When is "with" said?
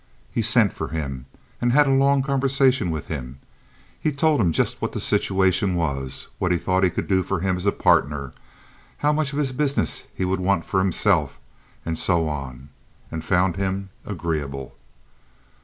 2.89-3.05